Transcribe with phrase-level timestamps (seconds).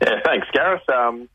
[0.00, 0.88] Yeah, thanks, Gareth.
[0.88, 1.28] Um,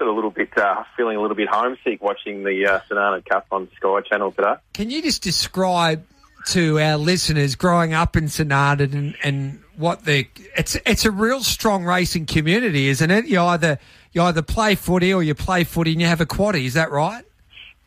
[0.00, 3.68] a little bit, uh, feeling a little bit homesick watching the uh, St Cup on
[3.76, 4.54] Sky Channel today.
[4.72, 6.04] Can you just describe
[6.48, 10.26] to our listeners growing up in Arnaud and, and what the
[10.56, 13.26] it's it's a real strong racing community, isn't it?
[13.26, 13.78] You either
[14.12, 16.64] you either play footy or you play footy and you have a quaddy.
[16.64, 17.24] Is that right?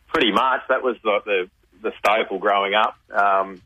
[0.07, 0.61] Pretty much.
[0.69, 1.49] That was the the,
[1.81, 2.95] the staple growing up.
[3.11, 3.61] Um,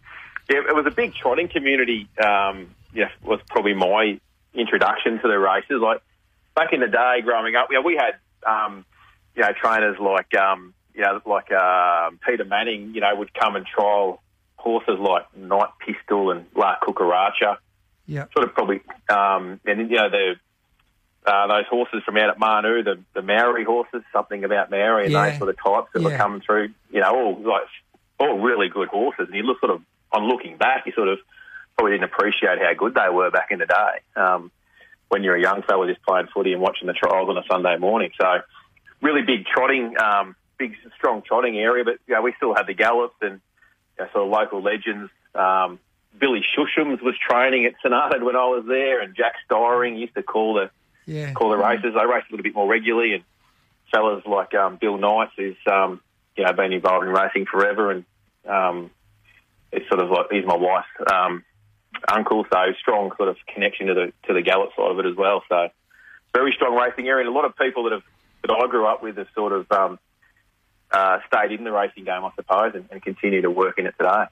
[0.49, 2.07] yeah, it was a big trotting community.
[2.17, 4.19] Um, yeah, was probably my
[4.53, 5.81] introduction to the races.
[5.81, 6.01] Like
[6.57, 8.83] back in the day, growing up, you know, we had um,
[9.35, 12.93] you know trainers like um, you know like uh, Peter Manning.
[12.95, 14.21] You know, would come and trial
[14.57, 17.57] horses like Night Pistol and La Cucaracha.
[18.07, 20.35] Yeah, sort of probably, um, and you know the
[21.25, 25.13] uh, those horses from out at Manu, the the Maori horses, something about Maori, and
[25.13, 25.29] Yeah.
[25.29, 26.07] those sort of types that Yeah.
[26.09, 26.69] were coming through.
[26.89, 27.67] You know, all like
[28.19, 29.27] all really good horses.
[29.27, 29.81] And you look sort of
[30.11, 31.19] on looking back, you sort of
[31.77, 33.93] probably didn't appreciate how good they were back in the day.
[34.15, 34.51] Um,
[35.09, 37.77] when you're a young fella just playing footy and watching the trials on a Sunday
[37.77, 38.41] morning, so
[39.01, 41.83] really big trotting, um, big strong trotting area.
[41.83, 43.39] But you know, we still had the gallops and
[43.97, 45.09] you know, sort of local legends.
[45.33, 45.79] Um,
[46.19, 50.23] Billy Shushams was training at Arnaud when I was there, and Jack Styring used to
[50.23, 50.69] call the
[51.05, 51.33] yeah.
[51.33, 51.93] call the races.
[51.93, 53.23] They raced a little bit more regularly, and
[53.91, 56.01] fellas like um, Bill Knight, who's um,
[56.35, 58.05] you know been involved in racing forever, and
[58.47, 58.91] um,
[59.71, 60.85] it's sort of like he's my wife.
[61.11, 61.43] um,
[62.11, 65.15] uncle, so strong sort of connection to the to the Gallop side of it as
[65.15, 65.43] well.
[65.49, 65.69] So
[66.33, 68.03] very strong racing area, and a lot of people that have
[68.43, 69.99] that I grew up with have sort of um,
[70.91, 73.95] uh, stayed in the racing game, I suppose, and, and continue to work in it
[73.97, 74.25] today.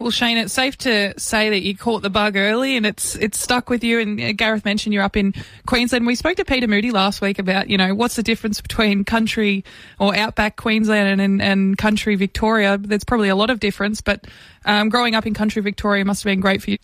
[0.00, 3.38] Well, Shane, it's safe to say that you caught the bug early and it's it's
[3.38, 4.00] stuck with you.
[4.00, 5.32] And uh, Gareth mentioned you're up in
[5.66, 6.04] Queensland.
[6.04, 9.64] We spoke to Peter Moody last week about, you know, what's the difference between country
[10.00, 12.76] or outback Queensland and, and country Victoria.
[12.76, 14.26] There's probably a lot of difference, but
[14.64, 16.78] um, growing up in country Victoria must have been great for you.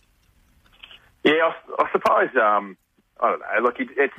[1.23, 2.29] Yeah, I, I suppose.
[2.41, 2.77] Um,
[3.19, 3.61] I don't know.
[3.61, 4.13] Look, it, it's.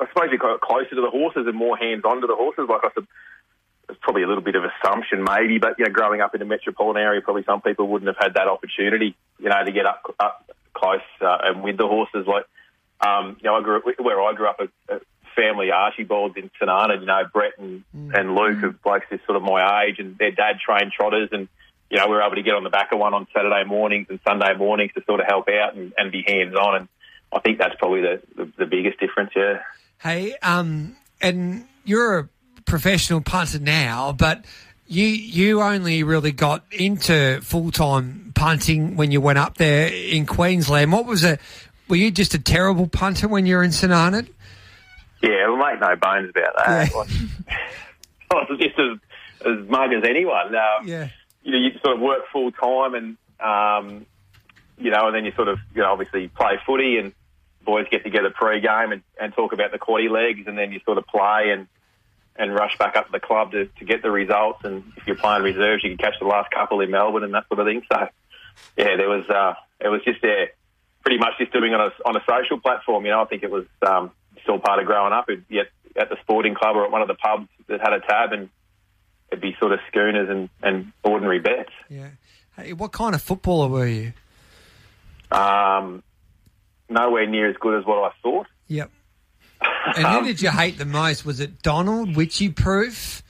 [0.00, 2.66] I suppose you're closer to the horses and more hands-on to the horses.
[2.68, 3.06] Like I said,
[4.00, 7.02] probably a little bit of assumption, maybe, but you know, growing up in a metropolitan
[7.02, 10.50] area, probably some people wouldn't have had that opportunity, you know, to get up up
[10.74, 12.26] close uh, and with the horses.
[12.26, 12.46] Like,
[13.06, 15.00] um, you know, I grew up where I grew up, a, a
[15.36, 17.00] family Archibalds in St Arnaud.
[17.00, 20.30] You know, Brett and, and Luke, who blokes is sort of my age, and their
[20.30, 21.48] dad trained trotters, and
[21.90, 24.06] you know, we were able to get on the back of one on Saturday mornings
[24.10, 26.76] and Sunday mornings to sort of help out and, and be hands on.
[26.76, 26.88] And
[27.32, 29.30] I think that's probably the, the, the biggest difference.
[29.36, 29.60] Yeah.
[30.00, 32.28] Hey, um, and you're a
[32.66, 34.44] professional punter now, but
[34.86, 40.26] you you only really got into full time punting when you went up there in
[40.26, 40.92] Queensland.
[40.92, 41.40] What was it?
[41.88, 43.92] Were you just a terrible punter when you were in St?
[45.22, 46.90] Yeah, well, make no bones about that.
[46.92, 47.56] Yeah.
[48.30, 48.98] I was just as,
[49.46, 50.54] as mug as anyone.
[50.54, 51.08] Um, Yeah.
[51.42, 54.06] You know, you sort of work full time and, um,
[54.78, 57.12] you know, and then you sort of, you know, obviously play footy and
[57.64, 60.96] boys get together pre-game and, and talk about the quaddy legs and then you sort
[60.96, 61.66] of play and,
[62.36, 64.64] and rush back up to the club to, to get the results.
[64.64, 67.46] And if you're playing reserves, you can catch the last couple in Melbourne and that
[67.48, 67.82] sort of thing.
[67.92, 68.08] So,
[68.76, 70.50] yeah, there was, uh, it was just there
[71.02, 73.04] pretty much just doing it on a, on a social platform.
[73.04, 74.10] You know, I think it was um,
[74.42, 75.28] still part of growing up.
[75.28, 78.32] At, at the sporting club or at one of the pubs that had a tab,
[78.32, 78.48] and
[79.30, 81.70] it'd be sort of schooners and, and ordinary bets.
[81.88, 82.08] Yeah.
[82.56, 84.12] Hey, what kind of footballer were you?
[85.30, 86.02] Um,
[86.88, 88.46] nowhere near as good as what I thought.
[88.68, 88.90] Yep.
[89.86, 91.24] And who um, did you hate the most?
[91.24, 93.22] Was it Donald, Wycheproof?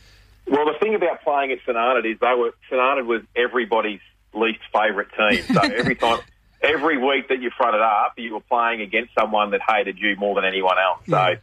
[0.47, 4.00] Well, the thing about playing at St is they were St was everybody's
[4.34, 5.42] least favourite team.
[5.54, 6.20] So every time,
[6.60, 10.34] every week that you fronted up, you were playing against someone that hated you more
[10.34, 11.00] than anyone else.
[11.06, 11.34] Yeah.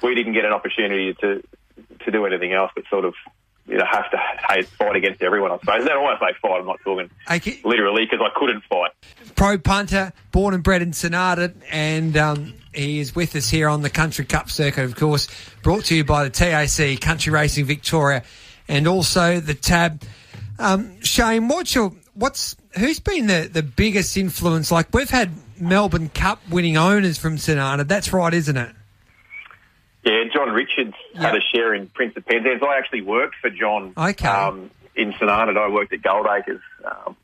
[0.00, 1.42] So we didn't get an opportunity to
[2.04, 3.14] to do anything else but sort of
[3.68, 4.18] you know have to
[4.78, 5.50] fight against everyone.
[5.52, 5.86] I suppose.
[5.86, 6.60] I want to say fight.
[6.60, 7.60] I'm not talking Okay.
[7.64, 8.90] literally because I couldn't fight.
[9.34, 13.82] pro punter, born and bred in Arnaud, and um, he is with us here on
[13.82, 15.28] the Country Cup circuit, of course,
[15.62, 18.22] brought to you by the TAC, Country Racing Victoria,
[18.68, 20.02] and also the Tab.
[20.58, 24.70] Um, Shane, what's your what's who's been the, the biggest influence?
[24.70, 27.84] Like we've had Melbourne Cup winning owners from Arnaud.
[27.84, 28.75] That's right, isn't it?
[30.06, 32.62] Yeah, John Richards had a share in Prince of Penzance.
[32.62, 34.28] I actually worked for John Okay.
[34.28, 35.60] um, in Arnaud.
[35.60, 37.16] I worked at Goldacres um,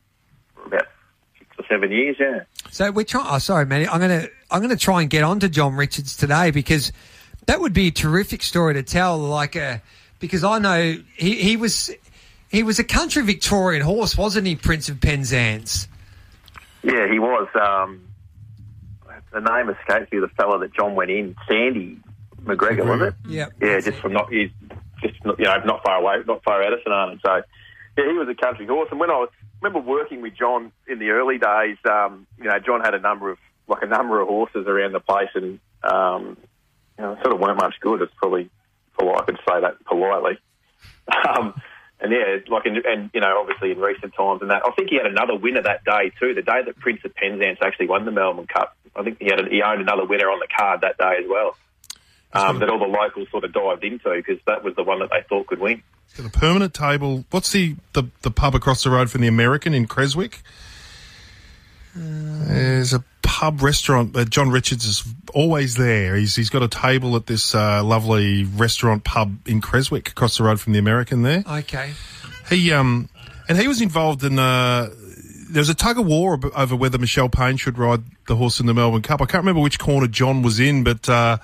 [0.56, 0.88] for about
[1.38, 2.16] six or seven years.
[2.18, 2.40] Yeah.
[2.70, 3.26] So we're trying.
[3.30, 3.88] Oh, sorry, man.
[3.88, 6.90] I'm gonna I'm gonna try and get on to John Richards today because
[7.46, 9.16] that would be a terrific story to tell.
[9.16, 9.80] Like a
[10.18, 11.88] because I know he, he was
[12.48, 15.86] he was a country Victorian horse, wasn't he, Prince of Penzance?
[16.82, 17.46] Yeah, he was.
[17.54, 18.00] Um,
[19.32, 20.18] the name escapes me.
[20.18, 21.98] The fella that John went in, Sandy
[22.44, 23.14] McGregor, was it?
[23.28, 23.52] Yep.
[23.60, 24.50] Yeah, just from not he's
[25.02, 27.18] just not, you know not far away, not far out of St Arnaud.
[27.24, 27.42] So
[27.98, 28.88] yeah, he was a country horse.
[28.90, 29.28] And when I was
[29.60, 33.30] remember working with John in the early days, um, you know, John had a number
[33.30, 36.36] of like a number of horses around the place, and um,
[36.98, 38.02] you know, sort of weren't much good.
[38.02, 38.50] It's probably
[38.98, 39.20] polite.
[39.20, 40.38] I could say that politely.
[41.28, 41.54] Um,
[42.02, 44.90] and yeah, like in, and you know, obviously in recent times and that, I think
[44.90, 46.34] he had another winner that day too.
[46.34, 49.40] The day that Prince of Penzance actually won the Melbourne Cup, I think he had
[49.40, 51.56] a, he owned another winner on the card that day as well.
[52.34, 55.10] Um, that all the locals sort of dived into because that was the one that
[55.10, 55.82] they thought could win.
[56.16, 57.24] Got a permanent table.
[57.30, 60.42] What's the, the, the pub across the road from the American in Creswick?
[61.94, 66.16] There's a pub restaurant that John Richards is always there.
[66.16, 70.44] He's he's got a table at this uh, lovely restaurant pub in Creswick across the
[70.44, 71.44] road from the American there.
[71.46, 71.92] Okay.
[72.48, 73.10] He um
[73.48, 74.88] and he was involved in uh
[75.50, 78.66] there was a tug of war over whether Michelle Payne should ride the horse in
[78.66, 79.20] the Melbourne Cup.
[79.20, 81.36] I can't remember which corner John was in, but uh,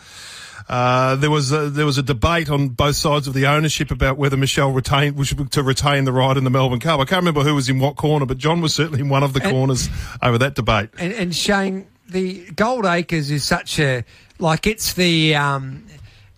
[0.68, 4.18] uh, there was a, there was a debate on both sides of the ownership about
[4.18, 7.00] whether Michelle retained was to retain the ride in the Melbourne Cup.
[7.00, 9.32] I can't remember who was in what corner, but John was certainly in one of
[9.32, 9.88] the And- corners
[10.22, 10.90] over that debate.
[10.98, 14.04] And, and Shane, the Goldacres is such a
[14.38, 15.84] like it's the um,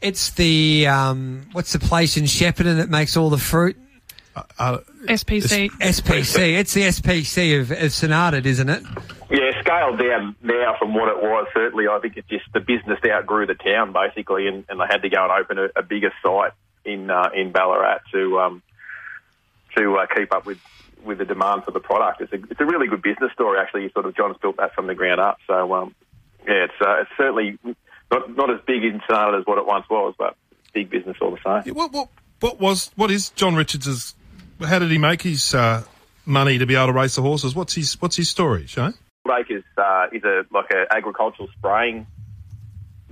[0.00, 3.76] it's the um, what's the place in Shepparton that makes all the fruit?
[4.58, 5.70] Uh, SPC.
[5.70, 6.56] SPC.
[6.58, 8.82] It's the SPC of, of St Arnaud, isn't it?
[9.28, 11.46] Yeah, scaled down now from what it was.
[11.55, 15.02] Certainly, I think it just the business outgrew the town basically, and, and they had
[15.02, 16.52] to go and open a, a bigger site
[16.84, 18.62] in uh, in Ballarat to um,
[19.76, 20.58] to uh, keep up with,
[21.05, 22.20] with the demand for the product.
[22.20, 23.90] It's a it's a really good business story actually.
[23.93, 25.38] Sort of John's built that from the ground up.
[25.46, 25.94] So um,
[26.46, 27.58] yeah, it's uh, it's certainly
[28.11, 30.37] not not as big in St Arnaud as what it once was, but
[30.73, 31.75] big business all the same.
[31.75, 32.08] what what
[32.40, 34.14] what was what is John Richards's?
[34.61, 35.84] How did he make his uh,
[36.26, 37.55] money to be able to race the horses?
[37.55, 38.94] What's his what's his story, Shane?
[39.30, 42.06] Broadacre is uh, is a like a agricultural spraying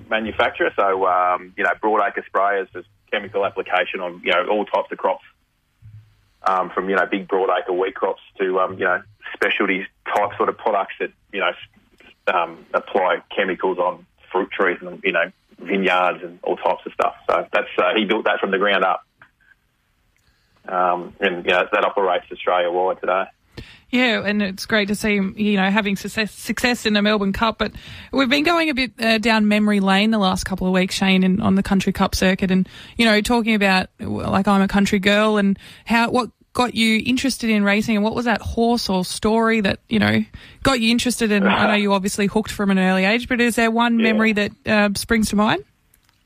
[0.08, 0.70] manufacturer.
[0.76, 4.98] So um, you know, Broadacre sprayers is chemical application on you know all types of
[4.98, 5.24] crops,
[6.46, 9.02] um, from you know big Broadacre wheat crops to um, you know
[9.34, 11.52] specialty type sort of products that you know
[12.34, 17.14] um, apply chemicals on fruit trees and you know vineyards and all types of stuff.
[17.28, 19.04] So that's uh, he built that from the ground up.
[20.68, 23.24] Um, and you know, that operates Australia wide today.
[23.90, 27.32] Yeah, and it's great to see him, you know, having success, success in the Melbourne
[27.32, 27.56] Cup.
[27.58, 27.72] But
[28.12, 31.24] we've been going a bit uh, down memory lane the last couple of weeks, Shane,
[31.24, 32.68] in, on the Country Cup circuit, and
[32.98, 37.48] you know, talking about like I'm a country girl and how what got you interested
[37.48, 40.22] in racing, and what was that horse or story that you know
[40.62, 41.46] got you interested in?
[41.46, 44.12] I know you obviously hooked from an early age, but is there one Yeah.
[44.12, 45.64] memory that uh, springs to mind?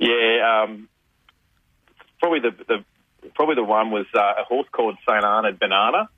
[0.01, 0.89] Yeah, um,
[2.19, 2.85] probably the, the
[3.37, 6.09] probably the one was uh, a horse called St Arnaud Banana.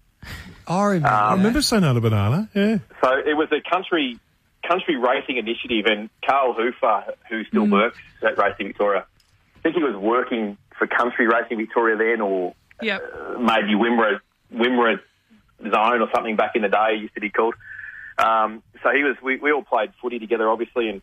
[0.66, 1.08] I remember.
[1.08, 2.48] I remember a banana.
[2.54, 2.78] Yeah.
[3.02, 4.18] So it was a country
[4.66, 9.04] country racing initiative, and Carl Hoofer, who still works at Racing Victoria,
[9.56, 13.02] I think he was working for Country Racing Victoria then, or Yep.
[13.02, 14.20] uh, maybe Wimmera
[14.52, 14.98] Wimmera
[15.62, 16.94] Zone or something back in the day.
[16.94, 17.54] It used to be called.
[18.18, 19.16] Um, so he was.
[19.22, 21.02] We, we all played footy together, obviously, and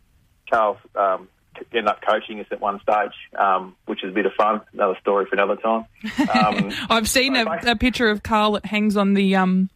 [0.50, 1.28] Carl um,
[1.72, 4.62] ended up coaching us at one stage, um, which is a bit of fun.
[4.74, 5.86] Another story for another time.
[6.34, 9.70] Um, I've seen a, a picture of Carl that hangs on the um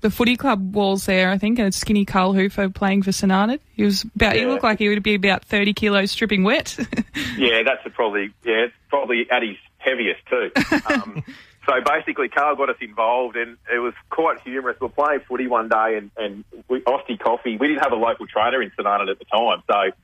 [0.00, 3.60] the footy club walls there, I think, and it's skinny Carl Hoofer playing for St
[3.74, 6.76] He was about he looked like he would be about thirty kilos stripping wet.
[7.36, 10.50] Yeah, that's a probably yeah, probably at his heaviest too.
[10.92, 11.24] Um,
[11.66, 14.76] so basically, Carl got us involved, and it was quite humorous.
[14.78, 17.56] We were playing footy one day, and and we, Austie Coffee.
[17.56, 19.96] We didn't have a local trainer in St at the time, so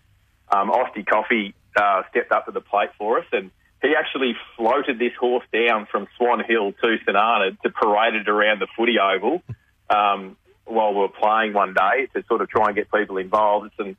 [0.52, 3.50] um, Austie Coffee uh, stepped up to the plate for us, and
[3.82, 8.28] he actually floated this horse down from Swan Hill to St Arnaud to parade it
[8.28, 9.42] around the footy oval.
[9.88, 13.72] Um, while we were playing one day to sort of try and get people involved,
[13.78, 13.96] and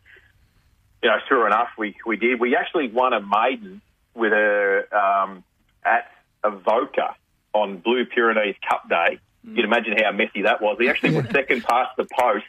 [1.01, 2.39] you know, sure enough, we, we did.
[2.39, 3.81] We actually won a maiden
[4.13, 5.43] with her um,
[5.85, 6.11] at
[6.43, 7.15] Avoca
[7.53, 9.19] on Blue Pyrenees Cup Day.
[9.43, 10.77] You can imagine how messy that was.
[10.79, 12.45] He actually was second past the post.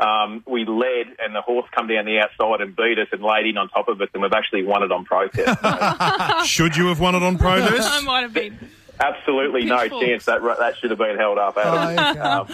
[0.00, 3.44] Um, we led, and the horse come down the outside and beat us and laid
[3.46, 6.46] in on top of us, and we've actually won it on protest.
[6.48, 8.04] Should you have won it on I protest?
[8.04, 8.58] might have been.
[8.98, 10.06] Absolutely no Pitchforks.
[10.06, 11.54] chance that that should have been held up.
[11.56, 12.18] Oh, okay.
[12.18, 12.48] Um,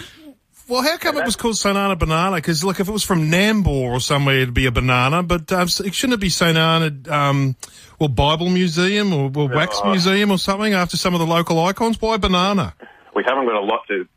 [0.69, 2.37] well, how come it was called St Arnaud Banana?
[2.37, 5.23] Because look, if it was from Nambour or somewhere, it'd be a banana.
[5.23, 7.55] But uh, it shouldn't it be St Arnaud, um,
[7.99, 9.89] well, Bible Museum or, or Wax Oh.
[9.91, 12.01] Museum or something after some of the local icons?
[12.01, 12.73] Why banana?
[13.15, 14.07] we haven't got a lot to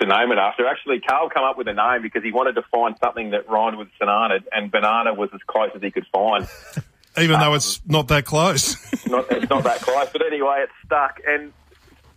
[0.00, 0.66] to name it after.
[0.66, 3.76] Actually, Carl come up with a name because he wanted to find something that rhymed
[3.76, 6.48] with banana, and banana was as close as he could find.
[7.18, 8.76] Even though it's not that close.
[9.06, 11.20] not, it's not that close, but anyway, it stuck.
[11.26, 11.52] And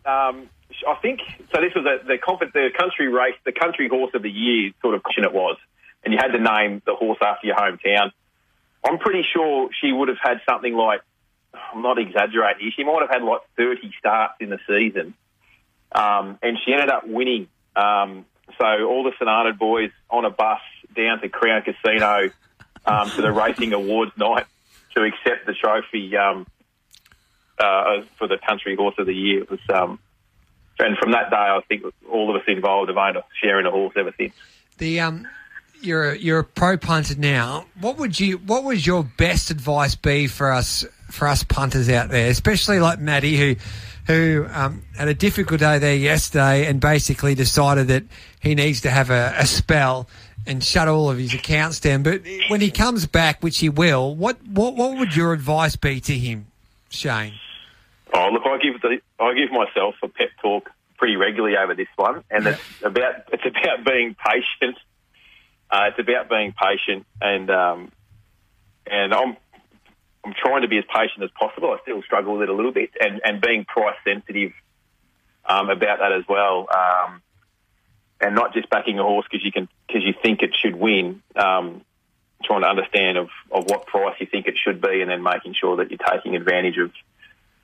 [0.06, 0.50] um,
[0.88, 1.20] I think
[1.54, 1.62] so.
[1.62, 2.18] This was a, the
[2.54, 5.58] the country race, the country horse of the year sort of question it was,
[6.04, 8.12] and you had to name the horse after your hometown.
[8.86, 11.02] I'm pretty sure she would have had something like
[11.54, 12.72] I'm not exaggerating.
[12.76, 15.14] She might have had like 30 starts in the season,
[15.92, 17.48] um, and she ended up winning.
[17.76, 18.26] Um,
[18.58, 20.60] so all the St Arnaud boys on a bus
[20.96, 22.30] down to Crown Casino
[22.86, 24.46] um, to the racing awards night.
[24.96, 26.46] to accept the trophy um,
[27.58, 29.42] uh, for the country horse of the year.
[29.42, 30.00] It was, um,
[30.80, 33.66] and from that day, I think all of us involved have owned a share in
[33.66, 34.34] a horse ever since.
[34.78, 35.28] The um,
[35.84, 37.66] you're a, you're a pro punter now.
[37.80, 42.10] What would you what would your best advice be for us for us punters out
[42.10, 43.56] there, especially like Maddie who
[44.08, 48.04] who um, had a difficult day there yesterday and basically decided that
[48.42, 50.10] he needs to have a, a spell
[50.46, 52.04] and shut all of his accounts down.
[52.04, 56.00] But when he comes back, which he will, what what what would your advice be
[56.02, 56.48] to him,
[56.90, 57.34] Shane?
[58.14, 61.88] Oh, look, I give the, I give myself a pep talk pretty regularly over this
[61.96, 64.78] one, and it's about it's about being patient.
[65.74, 67.92] Uh, it's about being patient, and um,
[68.86, 69.36] and I'm
[70.24, 71.72] I'm trying to be as patient as possible.
[71.72, 74.52] I still struggle with it a little bit, and and being price sensitive
[75.50, 77.24] um, about that as well, um,
[78.22, 81.24] and not just backing a horse because you can because you think it should win.
[81.36, 81.82] Um,
[82.44, 85.56] trying to understand of, of what price you think it should be, and then making
[85.56, 86.92] sure that you're taking advantage of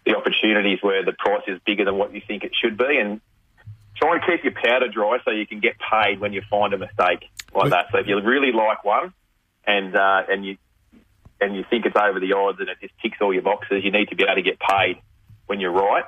[0.06, 3.22] the opportunities where the price is bigger than what you think it should be, and
[4.02, 6.78] try and keep your powder dry so you can get paid when you find a
[6.78, 7.88] mistake like that.
[7.92, 9.14] So if you really like one,
[9.66, 10.58] and uh, and you
[11.42, 13.92] and you think it's over the odds and it just ticks all your boxes, you
[13.92, 14.98] need to be able to get paid
[15.48, 16.04] when you're right.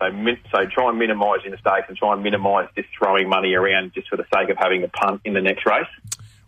[0.00, 3.54] So, min- so try and minimise your mistakes and try and minimise just throwing money
[3.54, 5.86] around just for the sake of having a punt in the next race.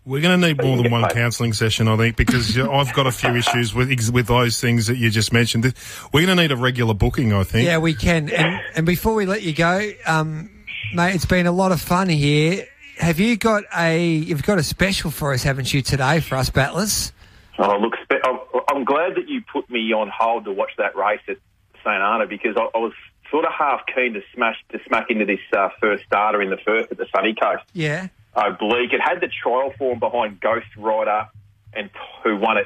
[0.03, 1.13] We're going to need So more than one paid.
[1.13, 4.97] counselling session, I think, because I've got a few issues with with those things that
[4.97, 5.63] you just mentioned.
[6.11, 7.67] We're going to need a regular booking, I think.
[7.67, 8.29] Yeah, we can.
[8.29, 10.49] And and before we let you go, um,
[10.93, 12.65] mate, it's been a lot of fun here.
[12.97, 16.49] Have you got a you've got a special for us, haven't you, today for us
[16.49, 17.11] battlers?
[17.57, 20.95] Oh, look, spe- I'm, I'm glad that you put me on hold to watch that
[20.95, 21.37] race at
[21.83, 22.93] St Arnaud because I, I was
[23.29, 26.57] sort of half keen to smash to smack into this uh, first starter in the
[26.57, 27.63] first at the Sunny Coast.
[27.73, 28.07] Yeah.
[28.33, 28.93] Oblique.
[28.93, 31.27] It had the trial form behind Ghost Rider,
[31.73, 31.89] and
[32.23, 32.65] who won at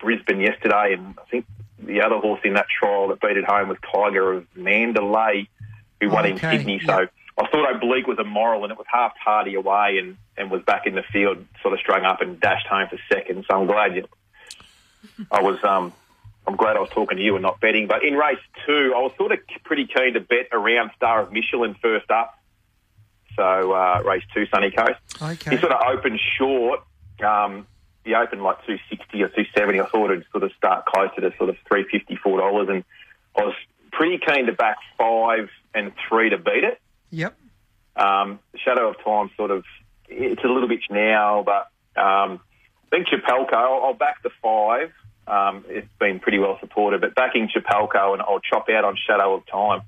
[0.00, 0.94] Brisbane yesterday.
[0.94, 1.46] And I think
[1.78, 5.48] the other horse in that trial that beat it home was Tiger of Mandalay,
[6.00, 6.80] who won in Sydney.
[6.82, 6.86] yeah.
[6.86, 10.50] So I thought Oblique was a moral, and it was half party away, and, and
[10.50, 13.44] was back in the field, sort of strung up and dashed home for second.
[13.50, 14.06] So I'm glad you.
[15.30, 15.92] I was um,
[16.46, 17.86] I'm glad I was talking to you and not betting.
[17.86, 21.32] But in race two, I was sort of pretty keen to bet around Star of
[21.32, 22.38] Michelin first up.
[23.36, 25.00] So uh, race two, Sunny Coast.
[25.20, 25.56] Okay.
[25.56, 26.80] He sort of opened short.
[27.24, 27.66] Um,
[28.04, 29.80] he opened like 260 or 270.
[29.80, 32.70] I thought it'd sort of start closer to sort of 350 $4.
[32.70, 32.84] And
[33.36, 33.54] I was
[33.92, 36.80] pretty keen to back five and three to beat it.
[37.14, 37.38] Yep.
[37.96, 39.64] Um, Shadow of Time sort of,
[40.08, 42.40] it's a little bit now, but um,
[42.86, 44.90] I think Chapelco, I'll, I'll back the five.
[45.26, 49.34] Um, it's been pretty well supported, but backing Chapelco and I'll chop out on Shadow
[49.34, 49.82] of Time.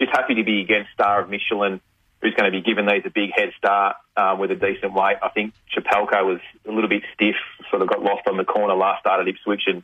[0.00, 1.80] Just happy to be against Star of Michelin,
[2.22, 5.16] who's going to be giving these a big head start um, with a decent weight.
[5.20, 7.36] I think Chapelco was a little bit stiff,
[7.70, 9.82] sort of got lost on the corner last start at Ipswich, and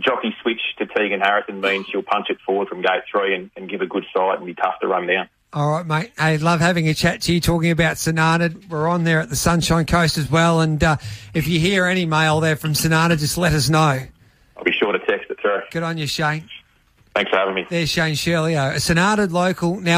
[0.00, 3.70] jockey switch to Tegan Harrison means she'll punch it forward from gate three and, and
[3.70, 5.28] give a good sight and be tough to run down.
[5.54, 6.10] All right, mate.
[6.18, 8.54] Hey, love having a chat to you, talking about St Arnaud.
[8.68, 10.60] We're on there at the Sunshine Coast as well.
[10.60, 10.96] And uh,
[11.32, 14.00] if you hear any mail there from St Arnaud, just let us know.
[14.56, 15.60] I'll be sure to text it through.
[15.70, 16.50] Good on you, Shane.
[17.14, 17.66] Thanks for having me.
[17.70, 19.80] There's Shane Shirley, a St Arnaud local.
[19.80, 19.92] Now,